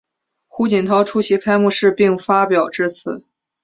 [0.47, 3.23] 胡锦涛出席开幕式并发表致辞。